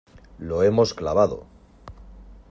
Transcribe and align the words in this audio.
¡lo 0.39 0.63
hemos 0.63 0.95
clavado! 0.95 1.45